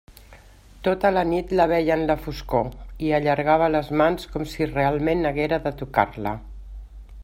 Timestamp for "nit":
1.31-1.53